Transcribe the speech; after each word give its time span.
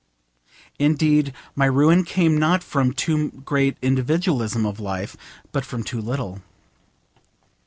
Indeed, 0.79 1.31
my 1.55 1.65
ruin 1.67 2.03
came 2.05 2.35
not 2.35 2.63
from 2.63 2.91
too 2.91 3.29
great 3.45 3.77
individualism 3.83 4.65
of 4.65 4.79
life, 4.79 5.15
but 5.51 5.63
from 5.63 5.83
too 5.83 6.01
little. 6.01 6.41